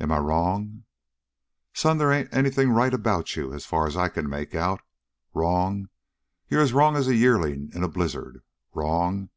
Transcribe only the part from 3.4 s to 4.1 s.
as far as I